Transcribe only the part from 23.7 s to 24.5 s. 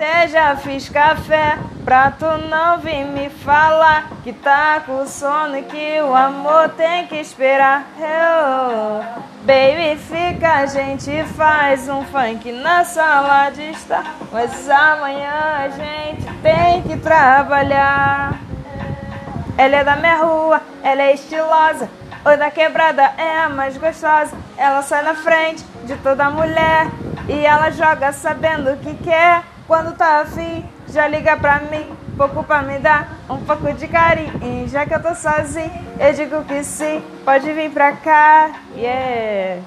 gostosa.